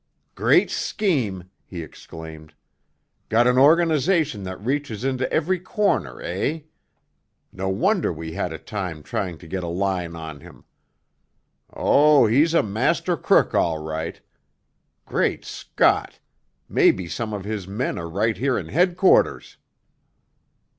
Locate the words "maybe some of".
16.67-17.45